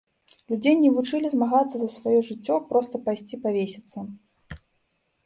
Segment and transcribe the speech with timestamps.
[0.51, 3.99] Людзей не вучылі змагацца за сваё жыццё, проста пайсці павесіцца.